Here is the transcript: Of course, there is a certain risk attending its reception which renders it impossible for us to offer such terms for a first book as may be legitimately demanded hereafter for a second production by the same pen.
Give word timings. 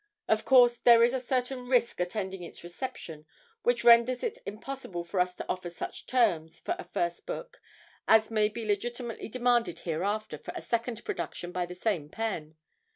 Of 0.27 0.45
course, 0.45 0.79
there 0.79 1.03
is 1.03 1.13
a 1.13 1.19
certain 1.19 1.67
risk 1.69 1.99
attending 1.99 2.41
its 2.41 2.63
reception 2.63 3.27
which 3.61 3.83
renders 3.83 4.23
it 4.23 4.39
impossible 4.47 5.03
for 5.03 5.19
us 5.19 5.35
to 5.35 5.45
offer 5.47 5.69
such 5.69 6.07
terms 6.07 6.59
for 6.59 6.75
a 6.79 6.85
first 6.85 7.27
book 7.27 7.61
as 8.07 8.31
may 8.31 8.49
be 8.49 8.65
legitimately 8.65 9.27
demanded 9.29 9.77
hereafter 9.85 10.39
for 10.39 10.53
a 10.55 10.61
second 10.63 11.05
production 11.05 11.51
by 11.51 11.67
the 11.67 11.75
same 11.75 12.09
pen. 12.09 12.55